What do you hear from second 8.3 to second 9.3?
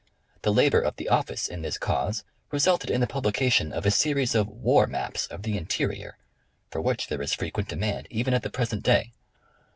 at the present day.